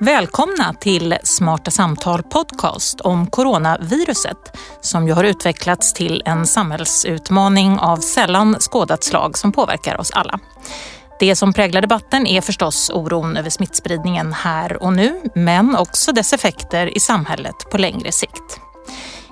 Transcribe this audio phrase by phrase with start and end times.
[0.00, 7.96] Välkomna till Smarta samtal podcast om coronaviruset som ju har utvecklats till en samhällsutmaning av
[7.96, 10.38] sällan skådat slag som påverkar oss alla.
[11.20, 16.32] Det som präglar debatten är förstås oron över smittspridningen här och nu men också dess
[16.32, 18.60] effekter i samhället på längre sikt.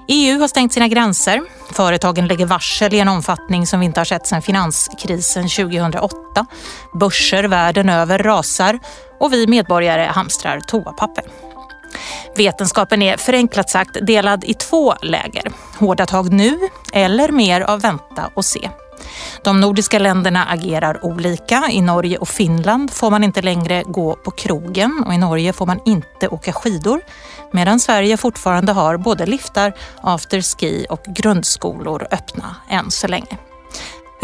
[0.09, 1.43] EU har stängt sina gränser.
[1.73, 6.47] Företagen lägger varsel i en omfattning som vi inte har sett sedan finanskrisen 2008.
[6.95, 8.79] Börser världen över rasar
[9.19, 11.25] och vi medborgare hamstrar toapapper.
[12.37, 15.53] Vetenskapen är förenklat sagt delad i två läger.
[15.79, 16.59] Hårda tag nu
[16.93, 18.71] eller mer av vänta och se.
[19.43, 21.69] De nordiska länderna agerar olika.
[21.71, 25.67] I Norge och Finland får man inte längre gå på krogen och i Norge får
[25.67, 27.01] man inte åka skidor
[27.53, 33.39] medan Sverige fortfarande har både liftar, afterski och grundskolor öppna än så länge.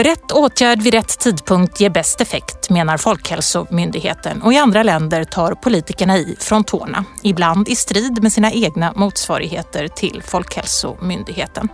[0.03, 5.55] Rätt åtgärd vid rätt tidpunkt ger bäst effekt, menar Folkhälsomyndigheten och i andra länder tar
[5.55, 11.69] politikerna i från tårna, ibland i strid med sina egna motsvarigheter till Folkhälsomyndigheten.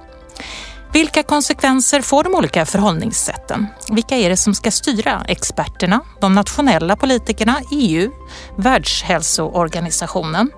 [0.93, 3.67] Vilka konsekvenser får de olika förhållningssätten?
[3.91, 5.25] Vilka är det som ska styra?
[5.29, 8.11] Experterna, de nationella politikerna, EU,
[8.57, 10.51] Världshälsoorganisationen?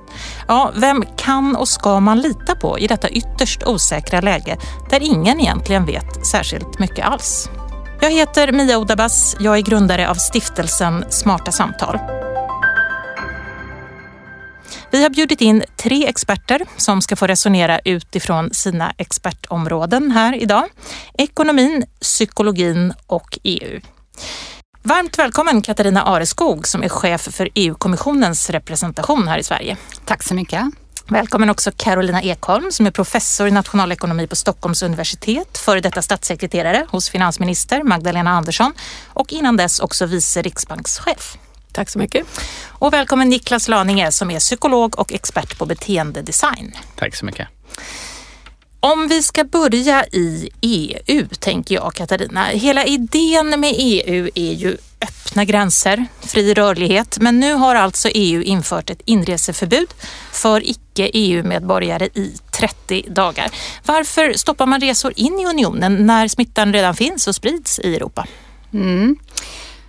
[0.49, 4.59] Ja, vem kan och ska man lita på i detta ytterst osäkra läge
[4.91, 7.51] där ingen egentligen vet särskilt mycket alls?
[8.03, 9.37] Jag heter Mia Odabas.
[9.41, 11.99] Jag är grundare av stiftelsen Smarta Samtal.
[14.91, 20.65] Vi har bjudit in tre experter som ska få resonera utifrån sina expertområden här idag.
[21.19, 23.81] Ekonomin, psykologin och EU.
[24.83, 29.77] Varmt välkommen Katarina Areskog som är chef för EU-kommissionens representation här i Sverige.
[30.05, 30.65] Tack så mycket.
[31.11, 36.87] Välkommen också Carolina Ekholm som är professor i nationalekonomi på Stockholms universitet, före detta statssekreterare
[36.91, 38.73] hos finansminister Magdalena Andersson
[39.07, 41.39] och innan dess också vice riksbankschef.
[41.73, 42.27] Tack så mycket.
[42.69, 46.73] Och välkommen Niklas Laninge som är psykolog och expert på beteendedesign.
[46.97, 47.49] Tack så mycket.
[48.81, 52.45] Om vi ska börja i EU, tänker jag Katarina.
[52.45, 58.43] Hela idén med EU är ju öppna gränser, fri rörlighet, men nu har alltså EU
[58.43, 59.89] infört ett inreseförbud
[60.33, 63.51] för icke-EU-medborgare i 30 dagar.
[63.87, 68.27] Varför stoppar man resor in i unionen när smittan redan finns och sprids i Europa?
[68.73, 69.17] Mm.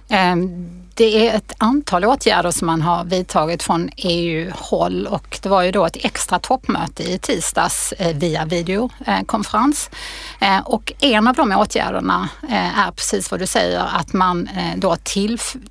[0.10, 5.62] Um det är ett antal åtgärder som man har vidtagit från EU-håll och det var
[5.62, 9.90] ju då ett extra toppmöte i tisdags eh, via videokonferens.
[10.40, 14.98] Eh, och en av de åtgärderna eh, är precis vad du säger att man då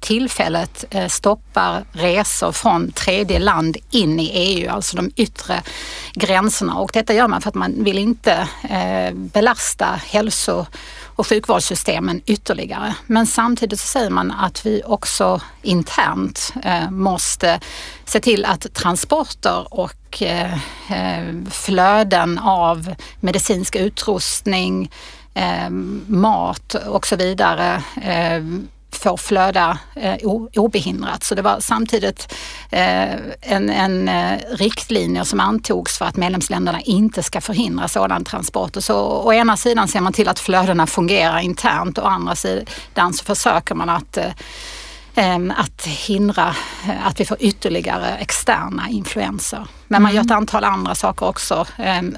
[0.01, 5.63] tillfället stoppar resor från tredje land in i EU, alltså de yttre
[6.13, 6.75] gränserna.
[6.75, 8.49] Och detta gör man för att man vill inte
[9.13, 10.67] belasta hälso
[11.21, 12.95] och sjukvårdssystemen ytterligare.
[13.07, 17.61] Men samtidigt så säger man att vi också internt eh, måste
[18.05, 20.53] se till att transporter och eh,
[20.93, 24.91] eh flöden av medicinsk utrustning,
[25.35, 25.71] eh,
[26.07, 28.43] mat och så vidare eh,
[28.97, 30.17] får flöda eh,
[30.57, 31.25] obehindrat.
[31.25, 32.35] Så det var samtidigt
[32.71, 38.77] eh, en, en eh, riktlinje som antogs för att medlemsländerna inte ska förhindra sådan transport.
[38.79, 43.13] Så å ena sidan ser man till att flödena fungerar internt och å andra sidan
[43.13, 44.33] så försöker man att eh,
[45.57, 46.55] att hindra
[46.89, 49.67] eh, att vi får ytterligare externa influenser.
[49.89, 50.39] Men man gör ett mm.
[50.39, 51.67] antal andra saker också.
[51.79, 52.17] Ehm,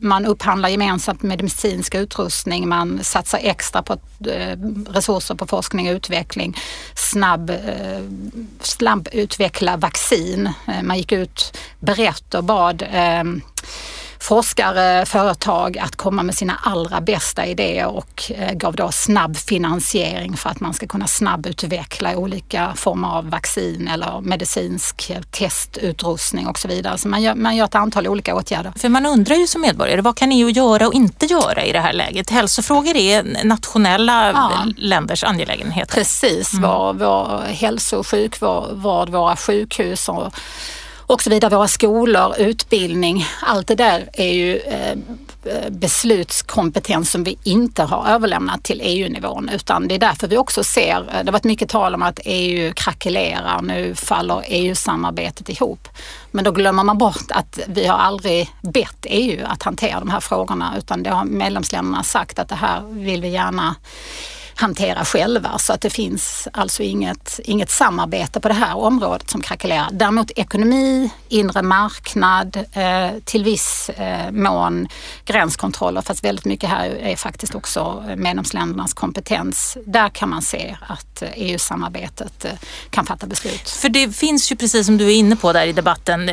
[0.00, 3.92] man upphandlar gemensamt medicinsk utrustning, man satsar extra på
[4.30, 4.58] eh,
[4.88, 6.56] resurser på forskning och utveckling,
[6.94, 8.02] snabb, eh,
[8.60, 10.52] snabb utveckla vaccin.
[10.82, 13.42] Man gick ut brett och bad ehm,
[14.20, 20.36] forskare, företag att komma med sina allra bästa idéer och eh, gav då snabb finansiering
[20.36, 26.68] för att man ska kunna snabbutveckla olika former av vaccin eller medicinsk testutrustning och så
[26.68, 26.98] vidare.
[26.98, 28.72] Så man gör, man gör ett antal olika åtgärder.
[28.76, 31.80] För man undrar ju som medborgare, vad kan EU göra och inte göra i det
[31.80, 32.30] här läget?
[32.30, 34.66] Hälsofrågor är nationella ja.
[34.76, 35.94] länders angelägenheter.
[35.94, 36.70] Precis, mm.
[36.70, 40.34] vår, vår hälso och sjukvård, våra sjukhus och
[41.10, 44.90] och så vidare, våra skolor, utbildning, allt det där är ju eh,
[45.44, 50.64] eh, beslutskompetens som vi inte har överlämnat till EU-nivån utan det är därför vi också
[50.64, 55.88] ser, eh, det har varit mycket tal om att EU krackelerar, nu faller EU-samarbetet ihop.
[56.30, 60.20] Men då glömmer man bort att vi har aldrig bett EU att hantera de här
[60.20, 60.74] frågorna.
[60.78, 63.74] Utan det har medlemsländerna sagt att det här vill vi gärna
[64.60, 69.42] hantera själva så att det finns alltså inget, inget samarbete på det här området som
[69.42, 69.88] krackelerar.
[69.92, 74.88] Däremot ekonomi, inre marknad, eh, till viss eh, mån
[75.24, 79.76] gränskontroller fast väldigt mycket här är faktiskt också medlemsländernas kompetens.
[79.86, 82.46] Där kan man se att eh, e EU-samarbetet
[82.90, 83.68] kan fatta beslut.
[83.68, 86.30] För det finns ju precis som du är inne på där i debatten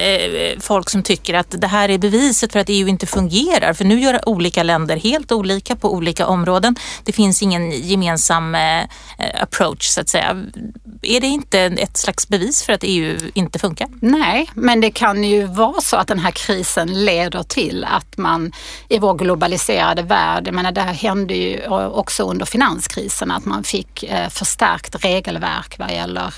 [0.60, 4.00] folk som tycker att det här är beviset för att EU inte fungerar för nu
[4.00, 6.76] gör olika länder helt olika på olika områden.
[7.04, 8.82] Det finns ingen gemensam gemensam eh,
[9.18, 10.46] eh, approach så att säga.
[11.02, 13.88] Är det inte ett slags bevis för att EU inte funkar?
[14.02, 18.52] Nej, men det kan ju vara så att den här krisen leder till att man
[18.90, 23.64] i vår globaliserade värld, jag menar det här hände ju också under finanskrisen, att man
[23.64, 26.34] fick eh, förstärkt regelverk vad gäller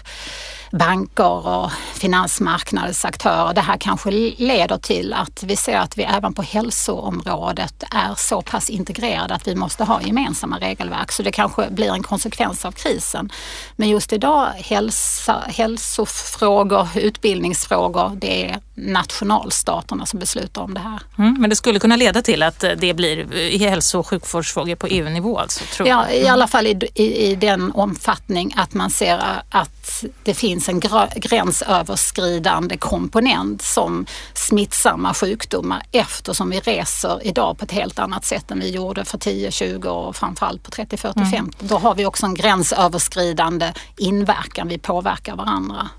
[0.71, 3.53] banker och finansmarknadens aktörer.
[3.53, 8.41] Det här kanske leder till att vi ser att vi även på hälsoområdet är så
[8.41, 11.11] pass integrerade att vi måste ha gemensamma regelverk.
[11.11, 13.29] Så det kanske blir en konsekvens av krisen.
[13.75, 21.01] Men just idag, hälsa, hälsofrågor, utbildningsfrågor, det är nationalstaterna som beslutar om det här.
[21.17, 25.39] Mm, men det skulle kunna leda till att det blir hälso och sjukvårdsfrågor på EU-nivå
[25.39, 25.63] alltså?
[25.73, 30.33] Tror ja, i alla fall i, i, i den omfattning att man ser att det
[30.33, 30.79] finns finns en
[31.15, 38.59] gränsöverskridande komponent som smittsamma sjukdomar eftersom vi reser idag på ett helt annat sätt än
[38.59, 41.31] vi gjorde för 10, 20 och framförallt på 30, 40, mm.
[41.31, 41.57] 50.
[41.59, 45.89] Då har vi också en gränsöverskridande inverkan, vi påverkar varandra.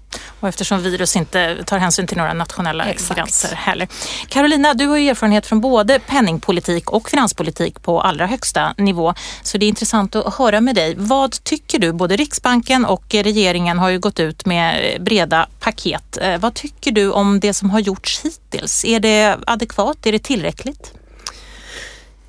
[0.41, 3.17] Och eftersom virus inte tar hänsyn till några nationella Exakt.
[3.17, 3.89] gränser heller.
[4.29, 9.15] Carolina, du har ju erfarenhet från både penningpolitik och finanspolitik på allra högsta nivå.
[9.43, 10.95] Så det är intressant att höra med dig.
[10.99, 11.93] Vad tycker du?
[11.93, 16.19] Både Riksbanken och regeringen har ju gått ut med breda paket.
[16.21, 18.85] Eh, vad tycker du om det som har gjorts hittills?
[18.85, 20.07] Är det adekvat?
[20.07, 20.93] Är det tillräckligt?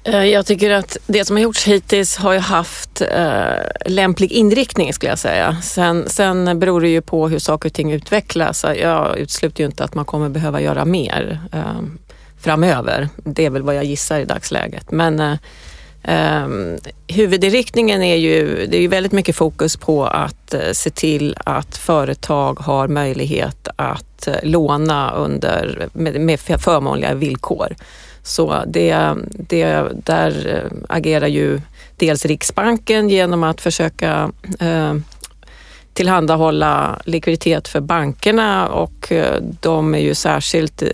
[0.03, 3.43] Eh, jag tycker att det som har gjorts hittills har ju haft eh,
[3.85, 5.57] lämplig inriktning skulle jag säga.
[5.63, 8.65] Sen, sen beror det ju på hur saker och ting utvecklas.
[8.81, 11.81] Jag utesluter ju inte att man kommer behöva göra mer eh,
[12.39, 13.09] framöver.
[13.15, 14.91] Det är väl vad jag gissar i dagsläget.
[14.91, 15.35] Men eh,
[16.03, 16.47] eh,
[17.07, 21.77] huvudinriktningen är ju, det är ju väldigt mycket fokus på att eh, se till att
[21.77, 27.75] företag har möjlighet att eh, låna under, med, med förmånliga villkor.
[28.23, 31.61] Så det, det, där eh, agerar ju
[31.95, 34.93] dels Riksbanken genom att försöka eh,
[35.93, 40.89] tillhandahålla likviditet för bankerna och eh, de är ju särskilt eh,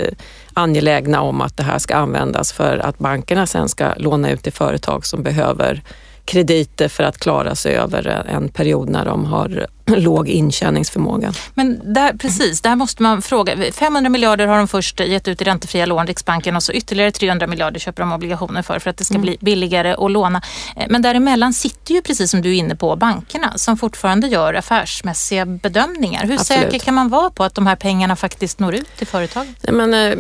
[0.54, 4.54] angelägna om att det här ska användas för att bankerna sen ska låna ut till
[4.54, 5.82] företag som behöver
[6.26, 11.34] krediter för att klara sig över en period när de har låg intjäningsförmåga.
[11.54, 13.72] Men där, precis, där måste man fråga.
[13.72, 17.48] 500 miljarder har de först gett ut i räntefria lån, Riksbanken, och så ytterligare 300
[17.48, 19.22] miljarder köper de obligationer för, för att det ska mm.
[19.22, 20.42] bli billigare att låna.
[20.78, 24.54] Eh, men däremellan sitter ju, precis som du är inne på, bankerna som fortfarande gör
[24.54, 26.26] affärsmässiga bedömningar.
[26.26, 26.64] Hur Absolut.
[26.64, 29.56] säker kan man vara på att de här pengarna faktiskt når ut till företagen?
[29.62, 30.18] Men, eh,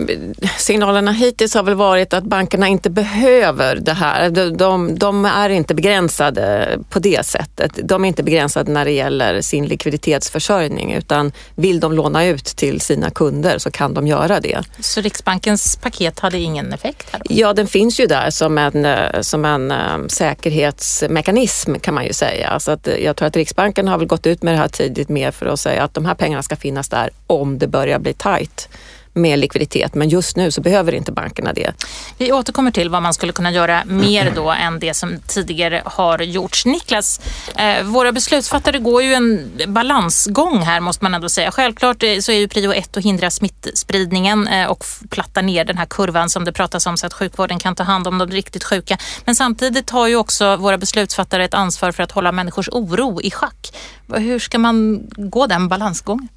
[0.57, 4.29] signalerna hittills har väl varit att bankerna inte behöver det här.
[4.29, 7.71] De, de, de är inte begränsade på det sättet.
[7.83, 12.81] De är inte begränsade när det gäller sin likviditetsförsörjning utan vill de låna ut till
[12.81, 14.63] sina kunder så kan de göra det.
[14.79, 17.07] Så Riksbankens paket hade ingen effekt?
[17.11, 22.05] Här Ja, den finns ju där som en, eh, som en um, säkerhetsmekanism kan man
[22.05, 22.59] ju säga.
[22.59, 25.31] Så att jag tror att Riksbanken har väl gått ut med det här tidigt mer
[25.31, 28.69] för att säga att de här pengarna ska finnas där om det börjar bli tajt
[29.17, 29.95] med likviditet.
[29.95, 31.73] Men just nu så behöver inte bankerna det.
[32.17, 36.19] Vi återkommer till vad man skulle kunna göra mer då än det som tidigare har
[36.19, 36.65] gjorts.
[36.65, 37.21] Niklas,
[37.55, 41.51] eh, våra beslutsfattare går ju en balansgång här måste man ändå säga.
[41.51, 45.77] Självklart eh, så är ju prio ett att hindra smittspridningen eh, och platta ner den
[45.77, 48.63] här kurvan som det pratas om så att sjukvården kan ta hand om de riktigt
[48.63, 48.97] sjuka.
[49.25, 53.31] Men samtidigt har ju också våra beslutsfattare ett ansvar för att hålla människors oro i
[53.31, 53.73] schack.
[54.13, 56.27] Hur ska man gå den balansgången?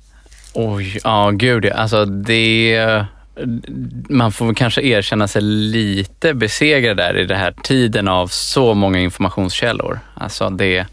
[0.54, 3.04] Oj, ja gud Alltså det...
[4.08, 8.98] Man får kanske erkänna sig lite besegrad där i den här tiden av så många
[8.98, 10.00] informationskällor.
[10.14, 10.86] Alltså det är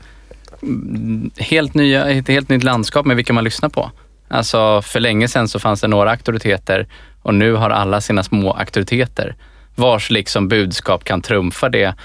[0.62, 3.92] mm, helt nya, ett helt nytt landskap med vilka man lyssnar på.
[4.28, 6.88] Alltså för länge sedan så fanns det några auktoriteter
[7.22, 9.36] och nu har alla sina små auktoriteter
[9.76, 11.96] vars liksom budskap kan trumfa det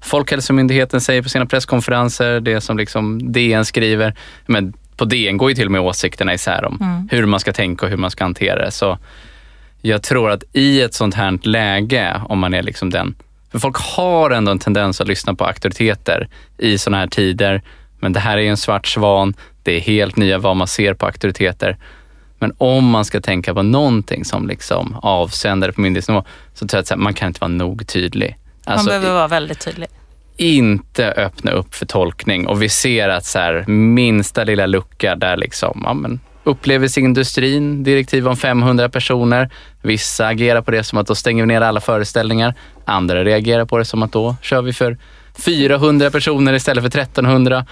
[0.00, 4.14] Folkhälsomyndigheten säger på sina presskonferenser, det som liksom DN skriver.
[4.46, 7.08] Men på DN går ju till och med åsikterna isär om mm.
[7.10, 8.70] hur man ska tänka och hur man ska hantera det.
[8.70, 8.98] Så
[9.82, 13.14] jag tror att i ett sånt här läge, om man är liksom den...
[13.50, 16.28] För folk har ändå en tendens att lyssna på auktoriteter
[16.58, 17.62] i såna här tider.
[17.98, 19.34] Men det här är en svart svan.
[19.62, 21.76] Det är helt nya vad man ser på auktoriteter.
[22.38, 26.24] Men om man ska tänka på någonting som liksom avsändare på myndighetsnivå
[26.54, 28.36] så tror jag att man kan inte vara nog tydlig.
[28.64, 29.88] Alltså, man behöver vara väldigt tydlig
[30.38, 35.36] inte öppna upp för tolkning och vi ser att så här, minsta lilla lucka där
[35.36, 39.50] liksom, ja, men upplevelseindustrin, direktiv om 500 personer.
[39.82, 42.54] Vissa agerar på det som att då stänger vi ner alla föreställningar.
[42.84, 44.98] Andra reagerar på det som att då kör vi för
[45.38, 47.66] 400 personer istället för 1300.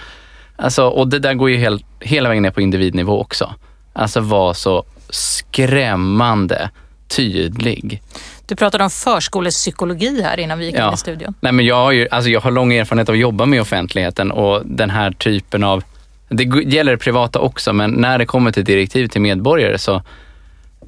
[0.55, 3.53] Alltså, och det där går ju hel, hela vägen ner på individnivå också.
[3.93, 6.69] Alltså var så skrämmande
[7.07, 8.01] tydlig.
[8.45, 10.87] Du pratade om förskolepsykologi här innan vi gick ja.
[10.87, 11.33] in i studion.
[11.39, 14.31] Nej, men jag, har ju, alltså jag har lång erfarenhet av att jobba med offentligheten
[14.31, 15.83] och den här typen av,
[16.29, 20.01] det gäller det privata också, men när det kommer till direktiv till medborgare så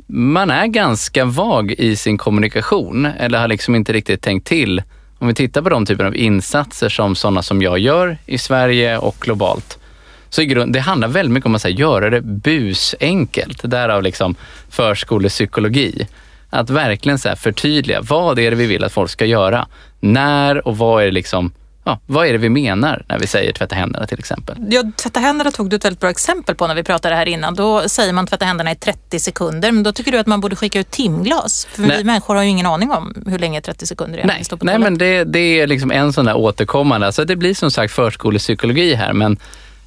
[0.08, 4.82] man är ganska vag i sin kommunikation eller har liksom inte riktigt tänkt till.
[5.20, 8.98] Om vi tittar på de typer av insatser som sådana som jag gör i Sverige
[8.98, 9.80] och globalt,
[10.29, 13.62] så i grund, det handlar väldigt mycket om att här, göra det busenkelt.
[13.63, 14.36] Därav liksom
[14.69, 16.07] förskolepsykologi.
[16.50, 19.67] Att verkligen så här, förtydliga vad är det vi vill att folk ska göra?
[20.00, 21.51] När och vad är det liksom
[21.83, 24.55] Ja, vad är det vi menar när vi säger tvätta händerna till exempel?
[24.69, 27.55] Ja, tvätta händerna tog du ett väldigt bra exempel på när vi pratade här innan.
[27.55, 30.55] Då säger man tvätta händerna i 30 sekunder, men då tycker du att man borde
[30.55, 31.67] skicka ut timglas?
[31.71, 31.98] För Nej.
[31.98, 34.25] vi människor har ju ingen aning om hur länge 30 sekunder är.
[34.25, 37.71] Nej, Nej men det, det, är liksom en sån där återkommande, alltså det blir som
[37.71, 39.38] sagt förskolepsykologi här, men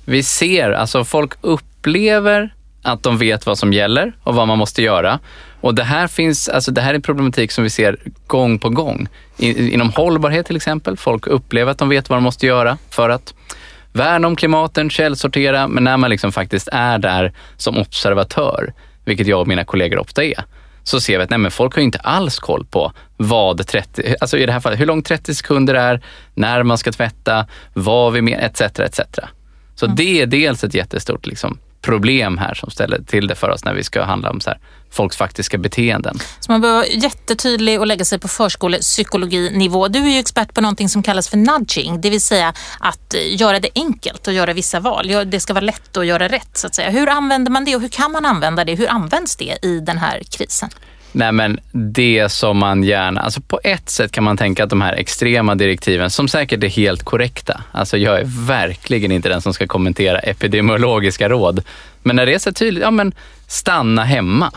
[0.05, 4.83] vi ser, alltså folk upplever att de vet vad som gäller och vad man måste
[4.83, 5.19] göra.
[5.61, 8.69] Och det här, finns, alltså det här är en problematik som vi ser gång på
[8.69, 9.09] gång.
[9.39, 13.35] inom hållbarhet till exempel, folk upplever att de vet vad de måste göra för att
[13.93, 18.73] värna om klimaten, källsortera, men när man liksom faktiskt är där som observatör,
[19.05, 20.45] vilket jag och mina kollegor ofta är,
[20.83, 24.39] så ser vi att nej, men folk har inte alls koll på vad 30, alltså
[24.39, 26.03] i det här fallet, hur långt 30 sekunder är,
[26.35, 28.61] när man ska tvätta, vad vi menar, etc.
[28.61, 29.01] etc.
[29.75, 29.97] Så mm.
[29.97, 33.75] det är dels ett jättestort liksom, problem här som ställer till det för oss när
[33.75, 34.59] vi ska handla om så här,
[34.91, 36.19] folks faktiska beteenden.
[36.41, 39.89] Så man behöver vara jättetydlig och lägga sig på förskolepsykologinivå.
[39.89, 43.61] Du är ju expert på någonting som kallas för nudging, det vill säga att göra
[43.61, 45.07] det enkelt och göra vissa val.
[45.27, 46.91] Det ska vara lätt att göra rätt så att säga.
[46.91, 48.75] Hur använder man det och hur kan man använda det?
[48.75, 50.71] Hur används det i den här krisen?
[51.13, 54.81] Nej men det som man gärna, alltså på ett sätt kan man tänka att de
[54.81, 59.55] här extrema direktiven, som säkert är helt korrekta, alltså jag är verkligen inte den som
[59.55, 61.63] ska kommentera epidemiologiska råd,
[62.03, 63.15] men när det är så tydligt, ja men
[63.47, 64.53] stanna hemma.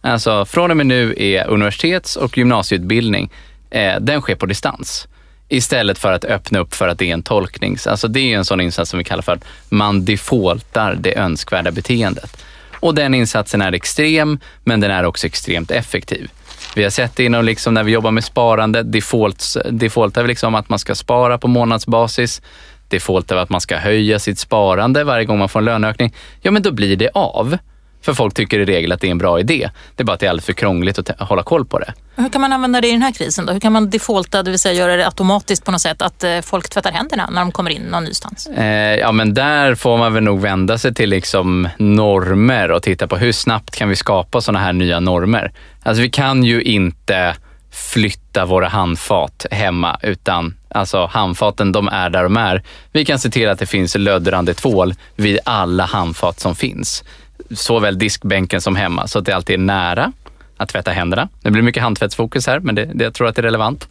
[0.00, 3.30] Alltså från och med nu är universitets och gymnasieutbildning,
[3.70, 5.08] eh, den sker på distans.
[5.48, 7.86] Istället för att öppna upp för att det är en tolknings...
[7.86, 11.70] Alltså det är en sån insats som vi kallar för att man defaultar det önskvärda
[11.70, 12.44] beteendet.
[12.80, 16.30] Och den insatsen är extrem, men den är också extremt effektiv.
[16.74, 20.54] Vi har sett det inom liksom när vi jobbar med sparande, defaults, default är liksom
[20.54, 22.42] att man ska spara på månadsbasis.
[22.88, 26.14] Default är att man ska höja sitt sparande varje gång man får en löneökning.
[26.40, 27.58] Ja, men då blir det av.
[28.02, 29.70] För folk tycker i regel att det är en bra idé.
[29.96, 31.94] Det är bara att det är alldeles för krångligt att hålla koll på det.
[32.16, 33.52] Hur kan man använda det i den här krisen då?
[33.52, 36.40] Hur kan man defaulta, det vill säga göra det automatiskt på något sätt, att eh,
[36.40, 38.46] folk tvättar händerna när de kommer in någon nystans?
[38.46, 43.06] Eh, ja, men där får man väl nog vända sig till liksom normer och titta
[43.06, 45.52] på hur snabbt kan vi skapa sådana här nya normer?
[45.82, 47.36] Alltså vi kan ju inte
[47.70, 52.62] flytta våra handfat hemma, utan alltså handfaten, de är där de är.
[52.92, 57.04] Vi kan se till att det finns löddrande tvål vid alla handfat som finns
[57.50, 60.12] såväl diskbänken som hemma, så att det alltid är nära
[60.56, 61.28] att tvätta händerna.
[61.42, 63.88] Det blir mycket handtvättsfokus här, men det, det, jag tror att det är relevant.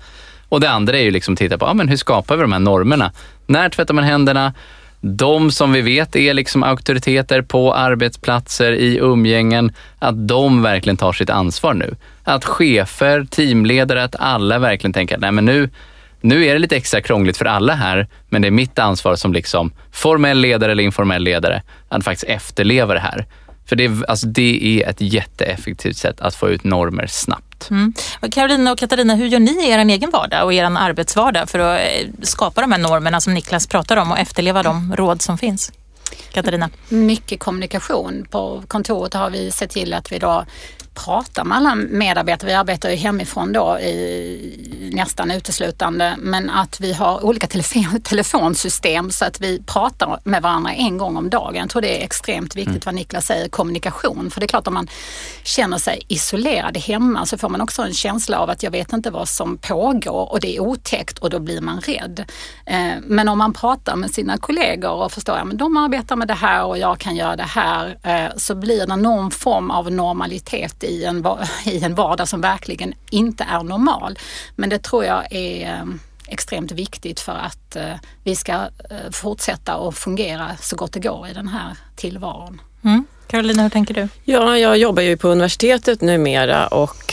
[0.50, 2.52] Och det andra är ju liksom att titta på, ja, men hur skapar vi de
[2.52, 3.12] här normerna?
[3.46, 4.54] När tvättar man händerna?
[5.02, 11.14] De som vi vet är liksom auktoriteter på arbetsplatser, i umgängen, att de verkligen tar
[11.14, 11.96] sitt ansvar nu.
[12.24, 15.70] Att chefer, teamledare, att alla verkligen tänker att nej men nu,
[16.22, 19.34] nu är det lite extra krångligt för alla här, men det är mitt ansvar som
[19.34, 23.26] liksom formell ledare eller informell ledare att faktiskt efterleva det här.
[23.66, 27.70] För det, alltså det är ett jätteeffektivt sätt att få ut normer snabbt.
[27.70, 27.94] Mm.
[28.32, 31.80] Karolina och Katarina, hur gör ni i er egen vardag och er arbetsvardag för att
[31.80, 35.72] eh, skapa de här normerna som Niklas pratar om och efterleva de råd som finns?
[36.32, 36.70] Katarina?
[36.90, 38.26] Mycket kommunikation.
[38.32, 40.46] På kontoret har vi sett till att vi då
[41.06, 42.50] prata med alla medarbetare.
[42.50, 49.12] Vi arbetar ju hemifrån då i, nästan uteslutande men att vi har olika telefon, telefonsystem
[49.12, 51.56] så att vi pratar med varandra en gång om dagen.
[51.56, 52.82] Jag tror det är extremt viktigt mm.
[52.86, 54.32] vad Niklas säger, kommunikation.
[54.32, 54.88] För det är klart om man
[55.44, 59.12] känner sig isolerad hemma så får man också en känsla av att jag vet inte
[59.12, 62.26] vad som pågår och det är otäckt och då blir man rädd.
[62.66, 66.34] Eh, men om man pratar med sina kollegor och förstår att de arbetar med det
[66.34, 70.84] här och jag kan göra det här eh, så blir det någon form av normalitet
[70.90, 71.26] i en,
[71.66, 74.20] i en vardag som verkligen inte är normal.
[74.56, 75.86] Men det tror jag är eh,
[76.28, 77.94] extremt viktigt för att eh,
[78.24, 82.62] vi ska eh, fortsätta att fungera så gott det går i den här tillvaron.
[82.84, 83.06] Mm.
[83.28, 84.08] Carolina, hur tänker du?
[84.24, 87.06] Ja, jag jobbar ju på universitetet numera och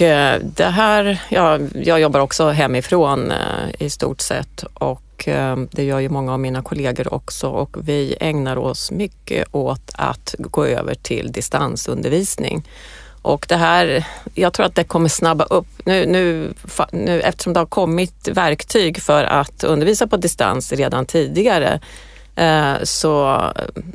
[0.42, 3.32] det här, ja, jag jobbar också hemifrån
[3.78, 7.76] i stort sett och och eh, det gör ju många av mina kollegor också och
[7.88, 12.64] vi ägnar oss mycket åt att gå över till distansundervisning.
[13.26, 15.66] Och det här, jag tror att det kommer snabba upp.
[15.84, 16.54] Nu, nu,
[16.92, 21.80] nu, eftersom det har kommit verktyg för att undervisa på distans redan tidigare
[22.36, 23.40] eh, så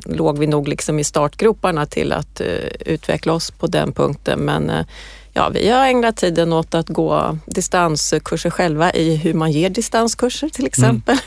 [0.04, 2.46] låg vi nog liksom i startgroparna till att eh,
[2.86, 4.38] utveckla oss på den punkten.
[4.38, 4.86] Men eh,
[5.32, 10.48] ja, vi har ägnat tiden åt att gå distanskurser själva i hur man ger distanskurser
[10.48, 11.18] till exempel.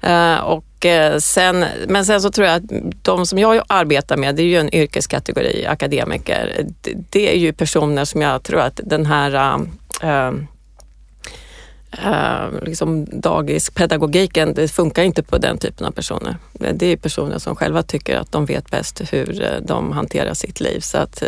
[0.00, 0.44] Mm.
[0.44, 2.70] och Eh, sen, men sen så tror jag att
[3.02, 6.66] de som jag arbetar med, det är ju en yrkeskategori, akademiker.
[7.10, 9.60] Det är ju personer som jag tror att den här
[10.02, 10.32] äh,
[11.90, 16.36] äh, liksom dagispedagogiken, det funkar inte på den typen av personer.
[16.52, 20.80] Det är personer som själva tycker att de vet bäst hur de hanterar sitt liv.
[20.80, 21.22] Så att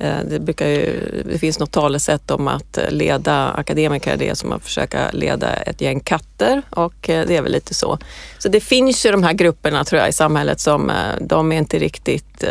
[0.00, 4.62] det, brukar ju, det finns något talesätt om att leda akademiker, det är som att
[4.62, 7.98] försöka leda ett gäng katter och eh, det är väl lite så.
[8.38, 11.56] Så det finns ju de här grupperna tror jag i samhället som eh, de är
[11.56, 12.44] inte riktigt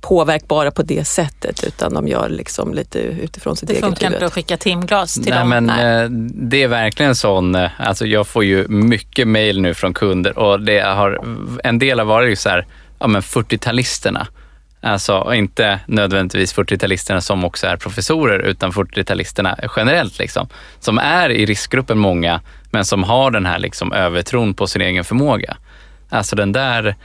[0.00, 3.94] påverkbara på det sättet utan de gör liksom lite utifrån sitt det eget huvud.
[3.94, 5.48] Det funkar inte att skicka timglas till Nej, dem?
[5.48, 6.08] Men, Nej,
[6.48, 10.80] det är verkligen sån, alltså jag får ju mycket mail nu från kunder och det
[10.80, 11.20] har,
[11.64, 12.66] en del har varit så här,
[12.98, 14.26] ja men 40-talisterna
[14.84, 20.48] Alltså inte nödvändigtvis 40-talisterna som också är professorer, utan 40-talisterna generellt, liksom,
[20.80, 25.04] som är i riskgruppen många, men som har den här liksom övertron på sin egen
[25.04, 25.56] förmåga.
[26.08, 26.96] Alltså den där,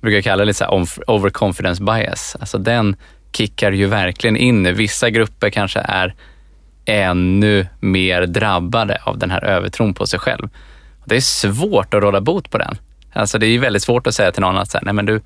[0.00, 2.96] brukar jag kalla det så overconfidence bias, alltså den
[3.32, 4.74] kickar ju verkligen in.
[4.74, 6.14] Vissa grupper kanske är
[6.84, 10.48] ännu mer drabbade av den här övertron på sig själv.
[11.04, 12.78] Det är svårt att råda bot på den.
[13.12, 15.20] Alltså det är väldigt svårt att säga till någon att säga, nej men du,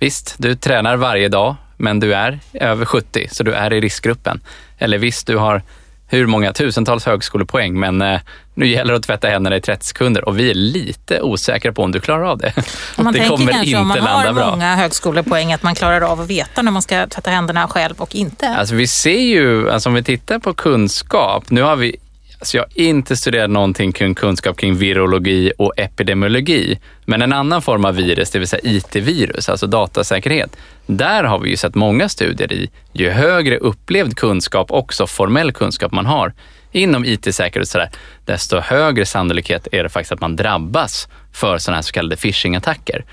[0.00, 4.40] Visst, du tränar varje dag, men du är över 70, så du är i riskgruppen.
[4.78, 5.62] Eller visst, du har
[6.06, 8.20] hur många tusentals högskolepoäng, men eh,
[8.54, 11.82] nu gäller det att tvätta händerna i 30 sekunder och vi är lite osäkra på
[11.82, 12.52] om du klarar av det.
[12.96, 14.50] Man det tänker kommer inte om man har bra.
[14.50, 18.14] många högskolepoäng att man klarar av att veta när man ska tvätta händerna själv och
[18.14, 18.48] inte.
[18.48, 21.96] Alltså vi ser ju, alltså om vi tittar på kunskap, nu har vi
[22.40, 26.78] Alltså jag har inte studerat någonting kring kunskap kring virologi och epidemiologi.
[27.04, 30.56] Men en annan form av virus, det vill säga IT-virus, alltså datasäkerhet.
[30.86, 35.92] Där har vi ju sett många studier i ju högre upplevd kunskap, också formell kunskap
[35.92, 36.32] man har
[36.72, 37.90] inom IT-säkerhet, och sådär,
[38.24, 43.04] desto högre sannolikhet är det faktiskt att man drabbas för sådana här så kallade phishing-attacker.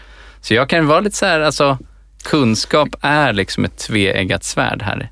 [0.41, 1.77] Så jag kan vara lite så här, alltså
[2.23, 5.09] kunskap är liksom ett tveeggat svärd här.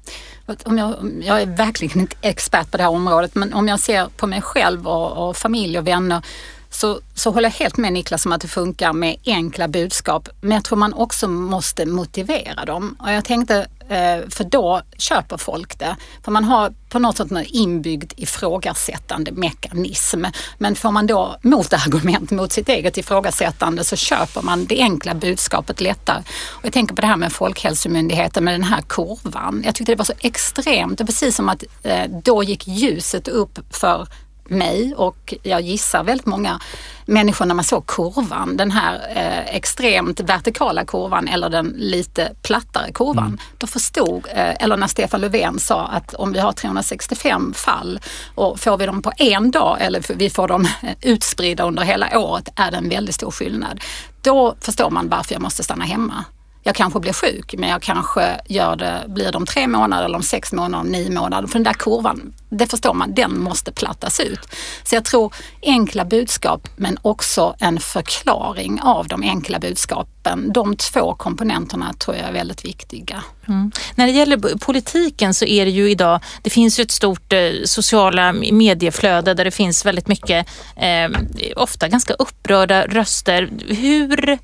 [0.63, 4.05] Om jag, jag är verkligen inte expert på det här området men om jag ser
[4.17, 6.21] på mig själv och, och familj och vänner
[6.69, 10.29] så, så håller jag helt med Niklas om att det funkar med enkla budskap.
[10.41, 12.95] Men jag tror man också måste motivera dem.
[12.99, 15.95] Och jag tänkte, Eh, för då köper folk det.
[16.23, 20.25] För man har på något sätt en inbyggd ifrågasättande mekanism.
[20.57, 25.81] Men får man då motargument mot sitt eget ifrågasättande så köper man det enkla budskapet
[25.81, 26.23] lättare.
[26.49, 29.61] Och jag tänker på det här med Folkhälsomyndigheten med den här kurvan.
[29.65, 30.97] Jag tyckte det var så extremt.
[30.97, 34.07] Det är precis som att eh, då gick ljuset upp för
[34.49, 36.59] mig och jag gissar väldigt många
[37.05, 42.91] människor när man såg kurvan, den här eh, extremt vertikala kurvan eller den lite plattare
[42.91, 43.27] kurvan.
[43.27, 43.39] Mm.
[43.57, 47.99] Då förstod, eh, eller när Stefan Löfven sa att om vi har 365 fall
[48.35, 50.67] och får vi dem på en dag eller vi får dem
[51.01, 53.79] utspridda under hela året är det en väldigt stor skillnad.
[54.21, 56.25] Då förstår man varför jag måste stanna hemma
[56.67, 60.15] jag kanske blir sjuk men jag kanske gör det, blir det om tre månader eller
[60.15, 61.47] om sex månader, om nio månader.
[61.47, 64.39] För den där kurvan, det förstår man, den måste plattas ut.
[64.83, 70.53] Så jag tror enkla budskap men också en förklaring av de enkla budskapen.
[70.53, 73.23] De två komponenterna tror jag är väldigt viktiga.
[73.47, 73.71] Mm.
[73.95, 77.39] När det gäller politiken så är det ju idag, det finns ju ett stort eh,
[77.65, 81.09] sociala medieflöde där det finns väldigt mycket, eh,
[81.55, 83.49] ofta ganska upprörda röster.
[83.67, 84.39] Hur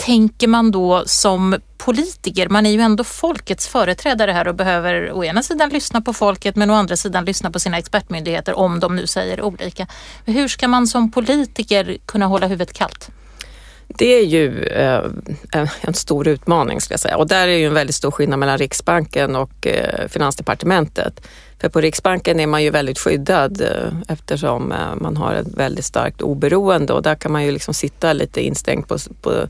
[0.00, 2.48] tänker man då som politiker?
[2.48, 6.56] Man är ju ändå folkets företrädare här och behöver å ena sidan lyssna på folket
[6.56, 9.86] men å andra sidan lyssna på sina expertmyndigheter om de nu säger olika.
[10.24, 13.10] Hur ska man som politiker kunna hålla huvudet kallt?
[13.86, 15.04] Det är ju eh,
[15.80, 18.58] en stor utmaning ska jag säga och där är ju en väldigt stor skillnad mellan
[18.58, 21.26] Riksbanken och eh, Finansdepartementet.
[21.58, 26.22] För på Riksbanken är man ju väldigt skyddad eh, eftersom man har ett väldigt starkt
[26.22, 29.46] oberoende och där kan man ju liksom sitta lite instängd på, på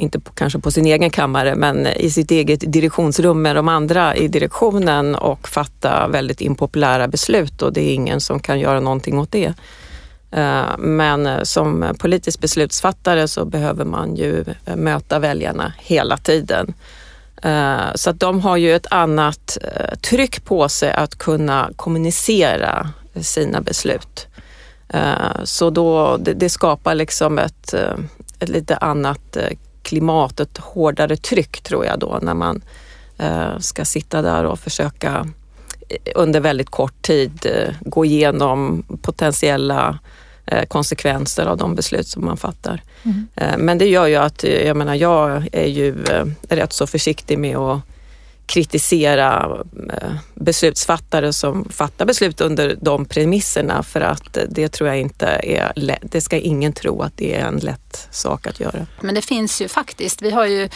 [0.00, 4.16] inte på, kanske på sin egen kammare, men i sitt eget direktionsrum med de andra
[4.16, 9.18] i direktionen och fatta väldigt impopulära beslut och det är ingen som kan göra någonting
[9.18, 9.54] åt det.
[10.30, 16.74] Eh, men eh, som politisk beslutsfattare så behöver man ju eh, möta väljarna hela tiden.
[17.94, 19.58] Så att de har ju ett annat
[20.00, 22.88] tryck på sig att kunna kommunicera
[23.20, 24.26] sina beslut.
[25.44, 27.74] Så då, det, skapar liksom ett,
[28.38, 29.36] ett lite annat
[29.80, 32.62] eh, klimat, ett hårdare tryck tror jag då när man
[33.58, 35.28] ska sitta där och försöka
[36.14, 37.46] under väldigt kort tid
[37.80, 39.98] gå igenom potentiella
[40.68, 42.82] konsekvenser av de beslut som man fattar.
[43.02, 43.28] Mm.
[43.64, 46.04] Men det gör ju att, jag menar jag är ju
[46.48, 47.80] rätt så försiktig med att
[48.50, 49.58] kritisera
[49.92, 55.26] eh, beslutsfattare som fattar beslut under de premisserna för att eh, det tror jag inte
[55.42, 56.02] är lätt.
[56.02, 58.86] Det ska ingen tro att det är en lätt sak att göra.
[59.00, 60.68] Men det finns ju faktiskt, vi har ju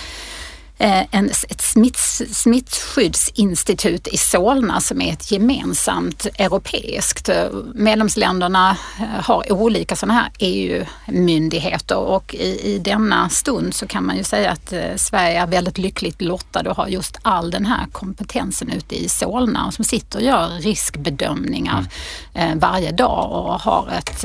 [0.78, 7.30] en, ett smitts, smittskyddsinstitut i Solna som är ett gemensamt europeiskt.
[7.74, 14.16] Medlemsländerna eh, har olika sådana här EU-myndigheter och i, i denna stund så kan man
[14.16, 17.86] ju säga att eh, Sverige är väldigt lyckligt lottade och har just all den här
[17.92, 21.86] kompetensen ute i Solna som sitter och gör riskbedömningar
[22.34, 22.58] mm.
[22.58, 24.24] varje dag och har ett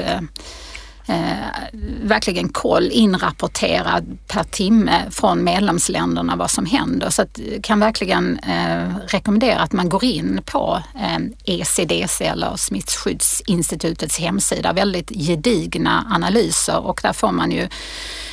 [1.10, 1.70] eh,
[2.04, 7.10] verkligen koll, inrapporterad per timme från medlemsländerna vad som händer.
[7.10, 12.56] Så att, eh, kan verkligen eh, rekommendera att man går in på eh, ECDC eller
[12.56, 14.74] Smittskyddsinstitutets hemsida.
[14.74, 17.68] Väldigt gedigna analyser och där får man ju,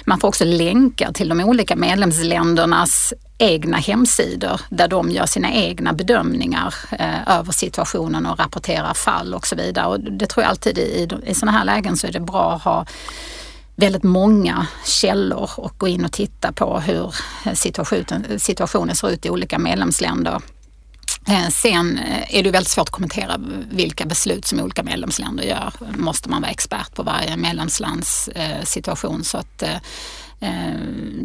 [0.05, 5.93] man får också länkar till de olika medlemsländernas egna hemsidor där de gör sina egna
[5.93, 9.87] bedömningar eh, över situationen och rapporterar fall och så vidare.
[9.87, 12.63] Och det tror jag alltid i, i sådana här lägen så är det bra att
[12.63, 12.87] ha
[13.77, 17.15] väldigt många källor och gå in och titta på hur
[17.55, 20.41] situationen, situationen ser ut i olika medlemsländer.
[21.29, 25.73] Eh, sen eh, är det väldigt svårt att kommentera vilka beslut som olika medlemsländer gör.
[25.97, 29.25] måste man vara expert på varje medlemslands eh, situation.
[29.25, 29.63] Så att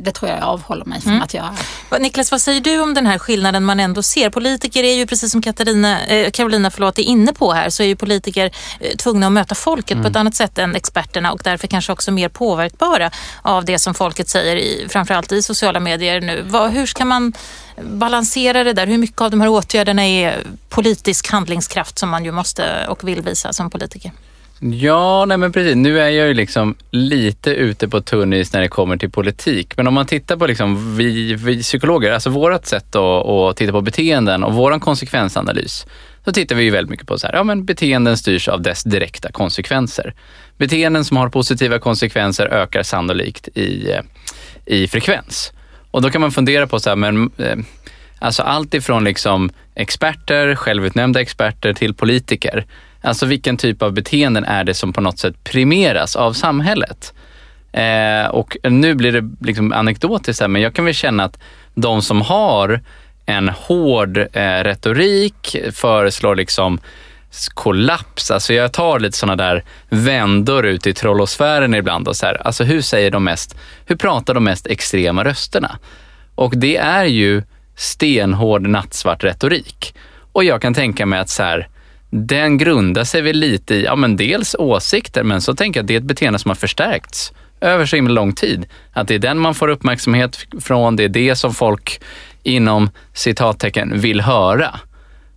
[0.04, 1.24] det tror jag jag avhåller mig från mm.
[1.24, 1.56] att göra.
[2.00, 4.30] Niklas, vad säger du om den här skillnaden man ändå ser?
[4.30, 7.88] Politiker är ju precis som Katarina, eh, Carolina förlåt, är inne på här så är
[7.88, 10.04] ju politiker eh, tvungna att möta folket mm.
[10.04, 13.94] på ett annat sätt än experterna och därför kanske också mer påverkbara av det som
[13.94, 16.42] folket säger, i, framförallt i sociala medier nu.
[16.48, 17.34] Vad, hur ska man
[17.82, 18.88] balansera det där?
[18.88, 23.22] Hur mycket av de här åtgärderna är politisk handlingskraft som man ju måste och vill
[23.22, 24.12] visa som politiker?
[24.64, 25.76] Ja, nej men precis.
[25.76, 29.78] Nu är jag ju liksom lite ute på tunn is när det kommer till politik.
[29.78, 33.72] Men om man tittar på liksom vi, vi psykologer, alltså vårt sätt att, att titta
[33.72, 35.86] på beteenden och vår konsekvensanalys,
[36.26, 38.84] så tittar vi ju väldigt mycket på så här, ja men beteenden styrs av dess
[38.84, 40.14] direkta konsekvenser.
[40.58, 44.02] Beteenden som har positiva konsekvenser ökar sannolikt i, eh,
[44.66, 45.54] i frekvens.
[45.92, 47.58] Och då kan man fundera på så här, men eh,
[48.20, 52.66] alltså allt ifrån liksom experter, självutnämnda experter till politiker
[53.02, 57.14] Alltså vilken typ av beteenden är det som på något sätt primeras av samhället?
[57.72, 61.40] Eh, och nu blir det liksom anekdotiskt här, men jag kan väl känna att
[61.74, 62.82] de som har
[63.26, 66.80] en hård eh, retorik föreslår liksom
[67.54, 68.32] kollaps.
[68.32, 72.64] Alltså jag tar lite sådana där vändor ut i trollosfären ibland och så här, alltså
[72.64, 75.78] hur säger de mest, hur pratar de mest extrema rösterna?
[76.36, 77.44] Och det är ju
[77.76, 79.96] stenhård nattsvart retorik.
[80.32, 81.68] Och jag kan tänka mig att så här,
[82.12, 85.88] den grundar sig väl lite i, ja men dels åsikter, men så tänker jag att
[85.88, 88.66] det är ett beteende som har förstärkts över så himla lång tid.
[88.94, 92.02] Att det är den man får uppmärksamhet från, det är det som folk
[92.44, 94.80] inom citattecken vill höra.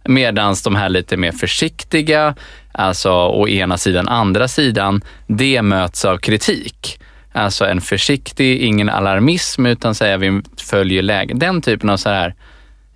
[0.04, 2.34] Medan de här lite mer försiktiga,
[2.72, 7.00] alltså å ena sidan, andra sidan, det möts av kritik.
[7.32, 11.40] Alltså en försiktig, ingen alarmism, utan säga vi följer läget.
[11.40, 12.34] Den typen av så här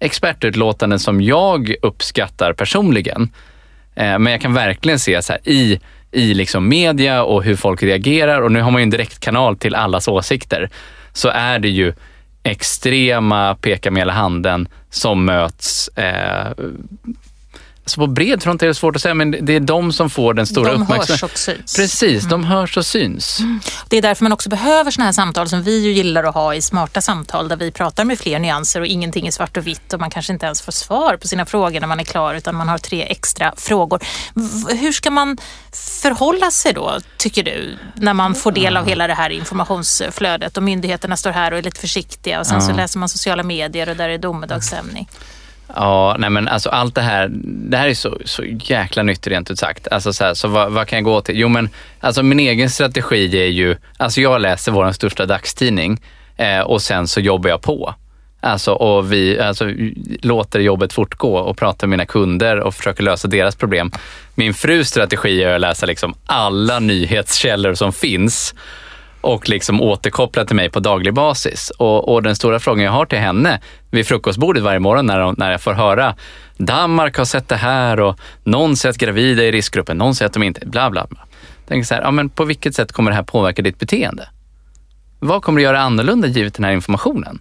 [0.01, 3.31] expertutlåtanden som jag uppskattar personligen.
[3.99, 5.81] Eh, men jag kan verkligen se så här, i,
[6.13, 9.75] i liksom media och hur folk reagerar och nu har man ju en direktkanal till
[9.75, 10.71] allas åsikter.
[11.13, 11.93] Så är det ju
[12.43, 16.53] extrema peka med hela handen som möts eh,
[17.89, 20.35] Alltså på bred front är det svårt att säga, men det är de som får
[20.35, 21.07] den stora de uppmärksamheten.
[21.07, 21.77] De hörs och syns.
[21.77, 22.31] Precis, mm.
[22.31, 23.41] de hörs och syns.
[23.41, 23.61] Mm.
[23.89, 26.55] Det är därför man också behöver såna här samtal som vi ju gillar att ha
[26.55, 29.93] i smarta samtal där vi pratar med fler nyanser och ingenting är svart och vitt
[29.93, 32.55] och man kanske inte ens får svar på sina frågor när man är klar utan
[32.55, 34.01] man har tre extra frågor.
[34.81, 35.39] Hur ska man
[36.03, 40.63] förhålla sig då, tycker du, när man får del av hela det här informationsflödet och
[40.63, 43.97] myndigheterna står här och är lite försiktiga och sen så läser man sociala medier och
[43.97, 45.09] där är domedagsstämning?
[45.75, 49.51] Ja, nej men alltså allt det här, det här är så, så jäkla nytt rent
[49.51, 49.89] ut sagt.
[49.89, 51.39] Alltså så, här, så vad, vad, kan jag gå till?
[51.39, 51.69] Jo men
[52.01, 56.01] alltså min egen strategi är ju, alltså jag läser vår största dagstidning
[56.37, 57.95] eh, och sen så jobbar jag på.
[58.41, 59.73] Alltså, och vi alltså,
[60.23, 63.91] låter jobbet fortgå och pratar med mina kunder och försöker lösa deras problem.
[64.35, 68.55] Min frus strategi är att läsa liksom alla nyhetskällor som finns
[69.21, 71.71] och liksom återkoppla till mig på daglig basis.
[71.79, 75.35] Och, och, den stora frågan jag har till henne vid frukostbordet varje morgon när, de,
[75.39, 76.15] när jag får höra
[76.57, 80.43] Danmark har sett det här och någon sett gravida i riskgruppen, någon säger att de
[80.43, 81.19] inte, bla bla bla.
[81.69, 84.29] Tänker så här, ja, men på vilket sätt kommer det här påverka ditt beteende?
[85.19, 87.41] Vad kommer du göra annorlunda givet den här informationen?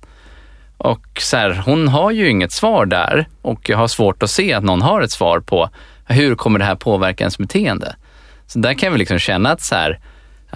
[0.78, 4.54] Och så här, hon har ju inget svar där och jag har svårt att se
[4.54, 5.70] att någon har ett svar på
[6.06, 7.96] hur kommer det här påverka ens beteende?
[8.48, 10.00] Så där kan vi liksom känna att så här,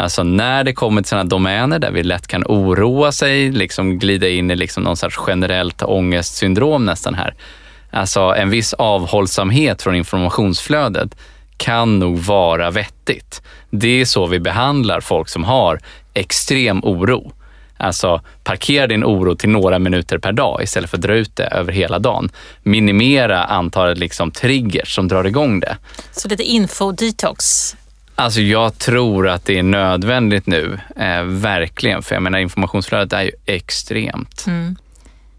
[0.01, 4.29] alltså när det kommer till sådana domäner där vi lätt kan oroa sig, liksom glida
[4.29, 7.35] in i liksom någon sorts generellt ångestsyndrom nästan här.
[7.91, 11.15] Alltså en viss avhållsamhet från informationsflödet
[11.57, 13.41] kan nog vara vettigt.
[13.69, 15.79] Det är så vi behandlar folk som har
[16.13, 17.31] extrem oro.
[17.77, 21.45] Alltså parkera din oro till några minuter per dag istället för att dra ut det
[21.45, 22.29] över hela dagen.
[22.63, 25.77] Minimera antalet liksom triggers som drar igång det.
[26.11, 27.75] Så lite info-detox?
[28.15, 32.03] Alltså jag tror att det är nödvändigt nu, eh, verkligen.
[32.03, 34.43] För jag menar informationsflödet är ju extremt.
[34.47, 34.75] Mm.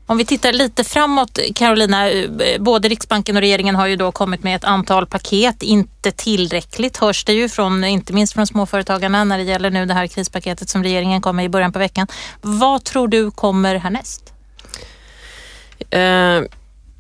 [0.07, 4.43] Om vi tittar lite framåt Carolina, eh, både Riksbanken och regeringen har ju då kommit
[4.43, 5.63] med ett antal paket.
[5.63, 9.95] Inte tillräckligt hörs det ju från, inte minst från småföretagarna när det gäller nu det
[9.95, 12.07] här krispaketet som regeringen kom med i början på veckan.
[12.41, 14.33] Vad tror du kommer härnäst?
[15.95, 16.47] Uh,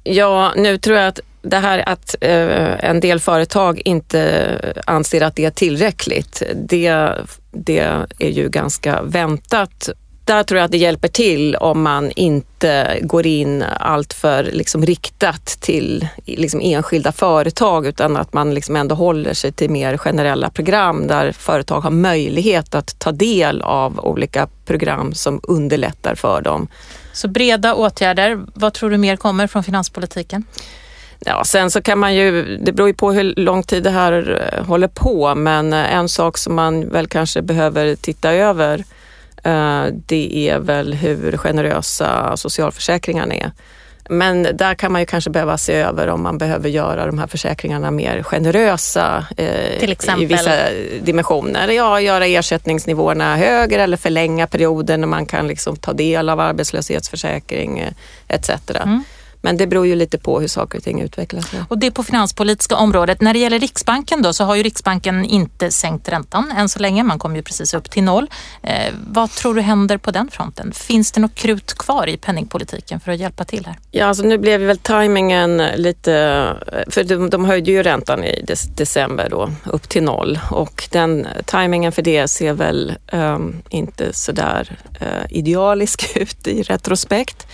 [0.05, 5.37] ja, nu tror jag att det här att eh, en del företag inte anser att
[5.37, 7.13] det är tillräckligt, det,
[7.51, 7.79] det
[8.19, 9.91] är ju ganska väntat
[10.25, 15.47] där tror jag att det hjälper till om man inte går in alltför liksom riktat
[15.47, 21.07] till liksom enskilda företag utan att man liksom ändå håller sig till mer generella program
[21.07, 26.69] där företag har möjlighet att ta del av olika program som underlättar för dem.
[27.13, 28.41] Så breda åtgärder.
[28.55, 30.45] Vad tror du mer kommer från finanspolitiken?
[31.27, 34.41] Ja, sen så kan man ju, det beror ju på hur lång tid det här
[34.55, 38.85] eh, håller på, men eh, en sak som man väl kanske behöver titta över
[39.43, 43.53] Eh, det är väl hur generösa socialförsäkringarna är.
[44.09, 47.27] Men där kan man ju kanske behöva se över om man behöver göra de här
[47.27, 50.53] försäkringarna mer generösa eh, i vissa
[51.03, 51.69] dimensioner.
[51.69, 57.85] Ja, göra ersättningsnivåerna högre eller förlänga perioden när man kan liksom ta del av arbetslöshetsförsäkring
[58.29, 58.51] etc.
[58.75, 59.05] Mm.
[59.43, 61.51] Men det beror ju lite på hur saker och ting utvecklas.
[61.69, 63.21] Och det på finanspolitiska området.
[63.21, 67.03] När det gäller Riksbanken då så har ju Riksbanken inte sänkt räntan än så länge.
[67.03, 68.31] Man kom ju precis upp till noll.
[68.63, 70.73] Eh, vad tror du händer på den fronten?
[70.73, 73.77] Finns det något krut kvar i penningpolitiken för att hjälpa till här?
[73.91, 76.13] Ja, alltså nu blev väl tajmingen lite...
[76.89, 78.45] För de, de höjde ju räntan i
[78.77, 84.79] december då upp till noll och den tajmingen för det ser väl um, inte sådär
[85.03, 87.47] uh, idealisk ut i retrospekt.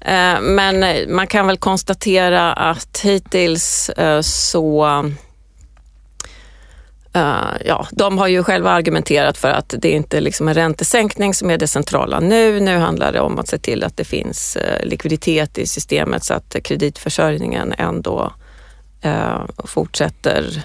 [0.00, 4.86] Eh, men eh, man kan väl konstatera att hittills eh, så
[7.64, 11.50] ja, de har ju själva argumenterat för att det inte är liksom en räntesänkning som
[11.50, 12.60] är det centrala nu.
[12.60, 16.56] Nu handlar det om att se till att det finns likviditet i systemet så att
[16.64, 18.32] kreditförsörjningen ändå
[19.04, 20.62] uh, fortsätter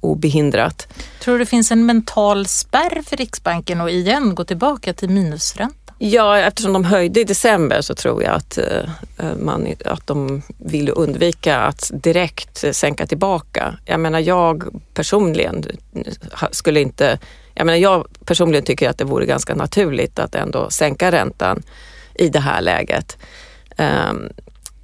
[0.00, 0.88] obehindrat.
[1.20, 5.88] Tror du det finns en mental spärr för Riksbanken att igen gå tillbaka till minusränta?
[6.00, 10.92] Ja, eftersom de höjde i december så tror jag att, eh, man, att de vill
[10.96, 13.74] undvika att direkt sänka tillbaka.
[13.84, 15.64] Jag menar, jag personligen
[16.50, 17.18] skulle inte...
[17.54, 21.62] Jag menar, jag personligen tycker att det vore ganska naturligt att ändå sänka räntan
[22.14, 23.16] i det här läget.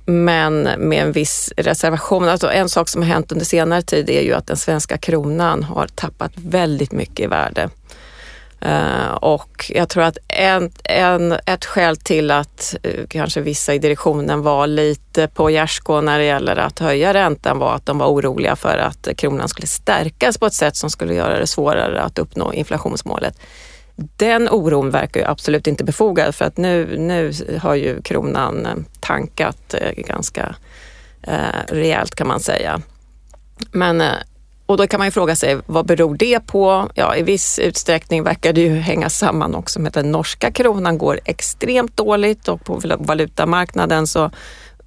[0.07, 2.29] Men med en viss reservation.
[2.29, 5.63] Alltså en sak som har hänt under senare tid är ju att den svenska kronan
[5.63, 7.69] har tappat väldigt mycket i värde.
[8.67, 13.79] Uh, och jag tror att en, en, ett skäl till att uh, kanske vissa i
[13.79, 18.07] direktionen var lite på gärdsgården när det gäller att höja räntan var att de var
[18.07, 22.19] oroliga för att kronan skulle stärkas på ett sätt som skulle göra det svårare att
[22.19, 23.39] uppnå inflationsmålet.
[23.97, 28.73] Den oron verkar ju absolut inte befogad för att nu, nu har ju kronan eh,
[29.01, 30.55] tankat eh, ganska
[31.23, 32.81] eh, rejält kan man säga.
[33.73, 34.03] Men
[34.67, 36.89] och då kan man ju fråga sig, vad beror det på?
[36.95, 40.99] Ja, i viss utsträckning verkar det ju hänga samman också med att den norska kronan
[40.99, 44.31] går extremt dåligt och på valutamarknaden så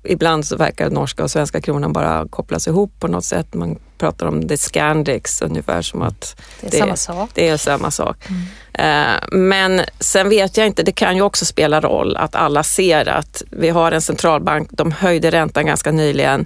[0.04, 3.54] ibland så verkar norska och svenska kronan bara kopplas ihop på något sätt.
[3.54, 7.30] Man pratar om the Scandics ungefär som att det är det, samma sak.
[7.34, 8.18] Det är samma sak.
[8.30, 8.42] Mm.
[8.80, 13.10] Uh, men sen vet jag inte, det kan ju också spela roll att alla ser
[13.10, 16.46] att vi har en centralbank, de höjde räntan ganska nyligen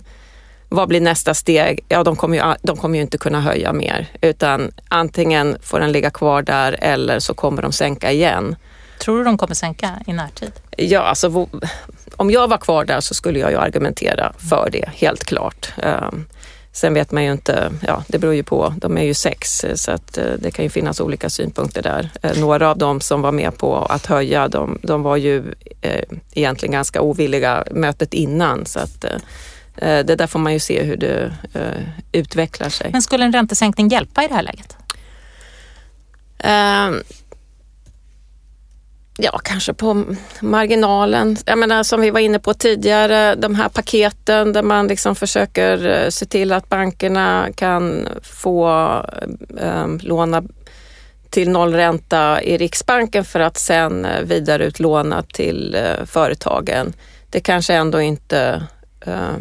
[0.73, 1.79] vad blir nästa steg?
[1.87, 5.91] Ja, de kommer, ju, de kommer ju inte kunna höja mer, utan antingen får den
[5.91, 8.55] ligga kvar där eller så kommer de sänka igen.
[8.99, 10.51] Tror du de kommer sänka i närtid?
[10.77, 11.47] Ja, alltså
[12.15, 15.73] om jag var kvar där så skulle jag ju argumentera för det, helt klart.
[16.73, 19.91] Sen vet man ju inte, ja det beror ju på, de är ju sex så
[19.91, 22.09] att uh, det kan ju finnas olika synpunkter där.
[22.25, 26.17] Uh, några av dem som var med på att höja, de, de var ju uh,
[26.33, 29.05] egentligen ganska ovilliga mötet innan så att
[29.77, 32.89] Eh, det där får man ju se hur det eh, utvecklar sig.
[32.91, 34.77] Men skulle en räntesänkning hjälpa i det här läget?
[39.17, 40.05] Ja, kanske på
[40.41, 41.37] marginalen.
[41.45, 45.87] Jag menar som vi var inne på tidigare, de här paketen där man liksom försöker
[45.87, 48.69] eh, se till att bankerna kan få
[49.59, 50.43] eh, låna
[51.29, 56.93] till nollränta i Riksbanken för att sen eh, vidareutlåna till eh, företagen.
[57.29, 58.63] Det kanske ändå inte
[59.05, 59.35] eh,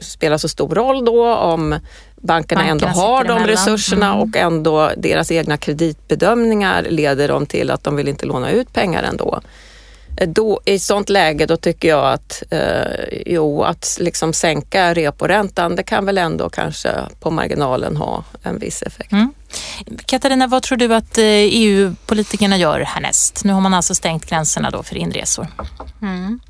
[0.00, 1.78] spelar så stor roll då om
[2.16, 4.20] bankerna, ändå har de resurserna mm.
[4.20, 9.02] och ändå deras egna kreditbedömningar leder dem till att de vill inte låna ut pengar
[9.02, 9.40] ändå.
[10.16, 15.76] Eh, då, I sånt läge då tycker jag att, eh, jo, att liksom sänka reporäntan,
[15.76, 19.12] det kan väl ändå kanske på marginalen ha en viss effekt.
[19.12, 19.32] Mm.
[20.06, 23.44] Katarina, vad tror du att EU-politikerna gör härnäst?
[23.44, 25.46] Nu har man alltså stängt gränserna då för inresor.
[26.02, 26.40] Mm.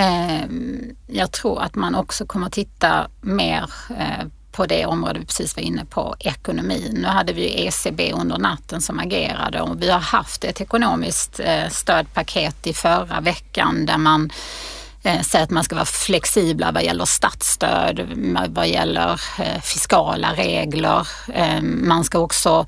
[0.00, 5.56] Ehm, jag tror att man också kommer titta mer eh, på det område vi precis
[5.56, 6.98] var inne på, ekonomin.
[7.02, 11.40] Nu hade vi ju ECB under natten som agerade och vi har haft ett ekonomiskt
[11.40, 14.30] eh, stödpaket i förra veckan där man
[15.02, 18.00] eh, säger att man ska vara flexibla vad gäller statsstöd,
[18.48, 19.20] vad gäller
[19.60, 21.08] fiskala regler.
[21.34, 22.66] Ehm, man ska också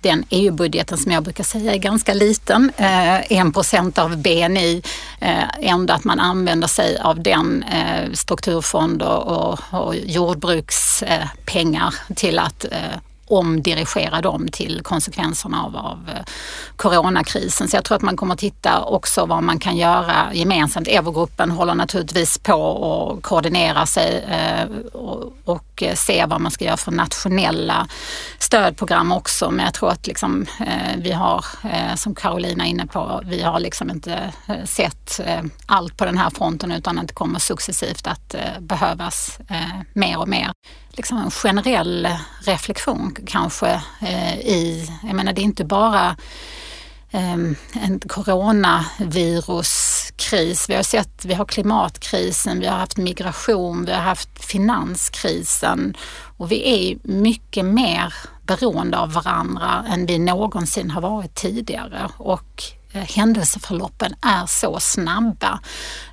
[0.00, 4.82] den EU-budgeten som jag brukar säga är ganska liten, eh, en procent av BNI,
[5.20, 12.64] eh, ändå att man använder sig av den eh, strukturfonder och, och jordbrukspengar till att
[12.64, 12.98] eh,
[13.30, 16.22] omdirigera dem till konsekvenserna av, av eh,
[16.76, 17.68] coronakrisen.
[17.68, 20.88] Så jag tror att man kommer att titta också vad man kan göra gemensamt.
[20.88, 26.64] Eurogruppen håller naturligtvis på och koordinera sig eh, och, och eh, se vad man ska
[26.64, 27.88] göra för nationella
[28.38, 29.50] stödprogram också.
[29.50, 30.46] Men jag tror att liksom,
[30.96, 31.44] vi har,
[31.96, 34.32] som Carolina är inne på, vi har liksom inte
[34.64, 35.20] sett
[35.66, 39.38] allt på den här fronten utan att det kommer successivt att behövas
[39.92, 40.52] mer och mer
[40.92, 42.08] liksom en generell
[42.40, 46.16] reflektion kanske eh, i, jag menar det är inte bara
[47.10, 47.34] eh,
[47.82, 50.68] en coronaviruskris.
[50.68, 55.96] Vi har sett, vi har klimatkrisen, vi har haft migration, vi har haft finanskrisen
[56.36, 62.62] och vi är mycket mer beroende av varandra än vi någonsin har varit tidigare och
[62.92, 65.60] eh, händelseförloppen är så snabba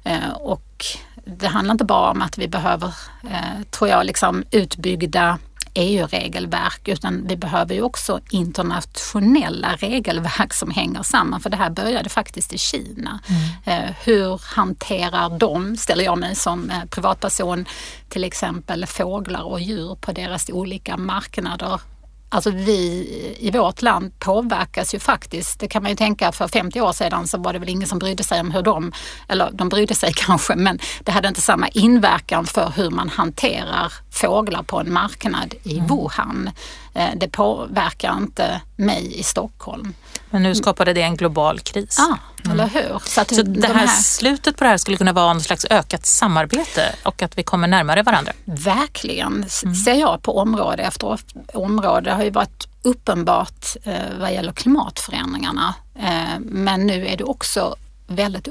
[0.03, 0.85] eh, och
[1.27, 5.39] det handlar inte bara om att vi behöver, eh, tror jag, liksom utbyggda
[5.77, 12.09] EU-regelverk utan vi behöver ju också internationella regelverk som hänger samman för det här började
[12.09, 13.19] faktiskt i Kina.
[13.27, 13.83] Mm.
[13.85, 17.65] Eh, hur hanterar de, ställer jag mig som eh, privatperson,
[18.09, 21.81] till exempel fåglar och djur på deras olika marknader
[22.29, 23.07] Alltså vi
[23.39, 27.27] i vårt land påverkas ju faktiskt, det kan man ju tänka för 50 år sedan
[27.27, 28.91] så var det väl ingen som brydde sig om hur de,
[29.27, 33.93] eller de brydde sig kanske men det hade inte samma inverkan för hur man hanterar
[34.11, 35.87] fåglar på en marknad i mm.
[35.87, 36.49] Wuhan.
[36.93, 39.93] Eh, det påverkar inte mig i Stockholm.
[40.29, 41.95] Men nu skapade det en global kris.
[41.97, 42.59] Ja, mm.
[42.59, 43.01] eller hur?
[43.05, 45.65] Så, att Så det här, här, slutet på det här skulle kunna vara något slags
[45.69, 48.31] ökat samarbete och att vi kommer närmare varandra?
[48.45, 49.75] Verkligen, mm.
[49.75, 51.19] ser jag på område efter
[51.53, 52.09] område.
[52.09, 55.75] Det har ju varit uppenbart eh, vad gäller klimatförändringarna.
[55.99, 57.75] Eh, men nu är det också
[58.07, 58.47] väldigt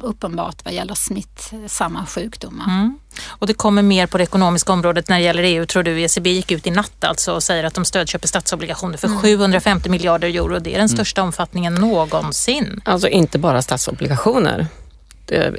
[0.00, 2.64] uppenbart vad gäller smittsamma sjukdomar.
[2.64, 2.98] Mm.
[3.26, 6.00] Och det kommer mer på det ekonomiska området när det gäller EU tror du?
[6.00, 9.20] ECB gick ut i natt alltså och säger att de stödköper statsobligationer för mm.
[9.20, 10.58] 750 miljarder euro.
[10.58, 10.88] Det är den mm.
[10.88, 11.28] största mm.
[11.28, 12.80] omfattningen någonsin.
[12.84, 14.66] Alltså inte bara statsobligationer.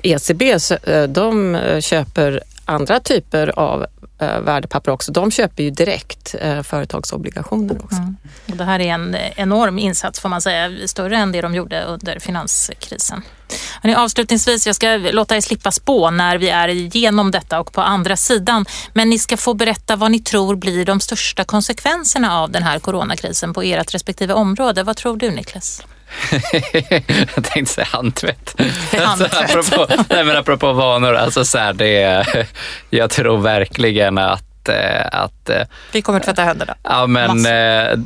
[0.03, 3.87] ECB eh, de eh, köper andra typer av eh,
[4.21, 5.11] Eh, värdepapper också.
[5.11, 7.97] De köper ju direkt eh, företagsobligationer också.
[7.97, 8.17] Mm.
[8.49, 11.83] Och det här är en enorm insats får man säga, större än det de gjorde
[11.83, 13.21] under finanskrisen.
[13.81, 17.81] Hörrni, avslutningsvis, jag ska låta er slippa spå när vi är igenom detta och på
[17.81, 18.65] andra sidan.
[18.93, 22.79] Men ni ska få berätta vad ni tror blir de största konsekvenserna av den här
[22.79, 24.83] coronakrisen på ert respektive område.
[24.83, 25.83] Vad tror du Niklas?
[27.35, 28.55] jag tänkte säga handtvätt.
[28.93, 29.33] handtvätt.
[29.33, 32.25] Alltså, apropå, nej, men apropå vanor, alltså så här, det,
[32.89, 35.49] jag tror verkligen att eh, att...
[35.49, 36.75] Eh, Vi kommer att tvätta händerna.
[36.83, 37.99] Ja, men, eh,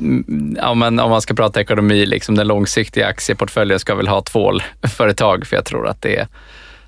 [0.58, 5.48] ja, men om man ska prata ekonomi, liksom den långsiktiga aktieportföljen ska väl ha tvålföretag,
[5.48, 6.28] för jag tror att det är,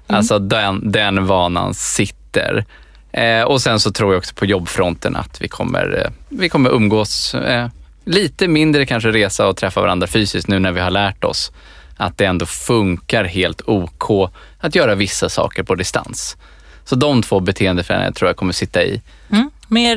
[0.07, 0.17] mm.
[0.17, 2.65] alltså den, den vanan sitter.
[3.11, 7.35] Eh, och sen så tror jag också på jobbfronten att vi kommer, vi kommer umgås
[7.35, 7.67] eh,
[8.07, 11.51] lite mindre kanske resa och träffa varandra fysiskt nu när vi har lärt oss
[11.97, 16.37] att det ändå funkar helt OK att göra vissa saker på distans.
[16.85, 19.01] Så de två beteendeförändringarna tror jag kommer sitta i.
[19.31, 19.51] Mm.
[19.67, 19.95] Mer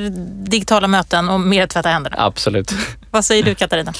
[0.50, 2.16] digitala möten och mer tvätta händerna.
[2.18, 2.72] Absolut.
[3.10, 3.92] Vad säger du Katarina?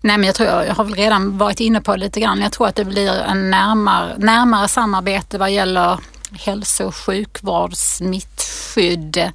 [0.00, 2.40] Nej men jag tror jag har väl redan varit inne på det lite grann.
[2.40, 5.98] Jag tror att det blir en närmare, närmare samarbete vad gäller
[6.32, 9.30] hälso och sjukvård, smittskydd,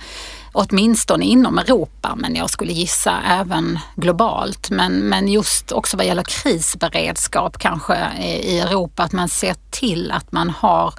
[0.53, 4.69] åtminstone inom Europa, men jag skulle gissa även globalt.
[4.69, 10.31] Men, men just också vad gäller krisberedskap kanske i Europa, att man ser till att
[10.31, 10.93] man har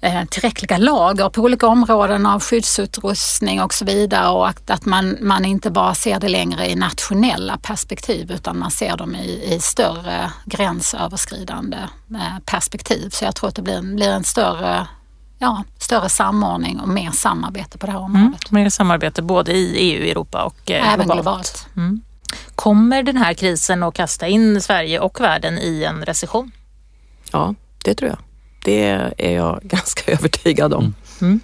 [0.00, 5.16] eh, tillräckliga lager på olika områden av skyddsutrustning och så vidare och att, att man,
[5.20, 9.60] man inte bara ser det längre i nationella perspektiv utan man ser dem i, i
[9.60, 11.78] större gränsöverskridande
[12.10, 13.10] eh, perspektiv.
[13.10, 14.86] Så jag tror att det blir, blir en större
[15.38, 18.50] ja, större samordning och mer samarbete på det här mm, området.
[18.50, 21.22] Mm, mer samarbete både i EU, Europa och eh, Även globalt.
[21.22, 21.66] globalt.
[21.76, 22.00] Mm.
[22.54, 26.50] Kommer den här krisen att kasta in Sverige och världen i en recession?
[27.32, 28.18] Ja, det tror jag.
[28.64, 30.94] Det är jag ganska övertygad om.
[31.20, 31.40] Mm.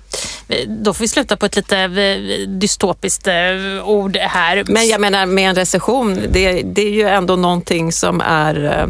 [0.68, 3.34] Då får vi sluta på ett lite eh, dystopiskt eh,
[3.84, 4.64] ord här.
[4.66, 8.86] Men jag menar med en recession, det, det är ju ändå någonting som är eh,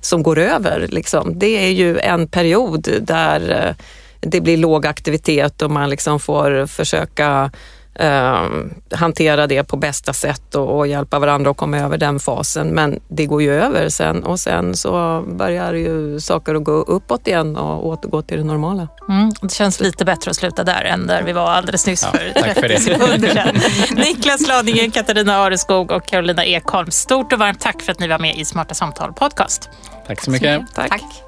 [0.00, 0.86] som går över.
[0.90, 1.38] Liksom.
[1.38, 3.74] Det är ju en period där
[4.20, 7.50] det blir låg aktivitet och man liksom får försöka
[7.98, 8.48] eh,
[8.90, 12.68] hantera det på bästa sätt och, och, hjälpa varandra att komma över den fasen.
[12.68, 17.26] Men det går ju över sen och sen så börjar ju saker att gå uppåt
[17.26, 18.88] igen och återgå till det normala.
[19.08, 22.18] Mm, det känns lite bättre att sluta där än där vi var alldeles nyss ja,
[22.18, 23.56] för 30 för sekunder sedan.
[23.96, 28.18] Niklas Ladingen, Katarina Areskog och Carolina Ekholm, stort och varmt tack för att ni var
[28.18, 29.70] med i Smarta Samtal Podcast.
[30.06, 30.74] Tack så mycket.
[30.74, 30.88] Tack.
[30.88, 31.27] tack.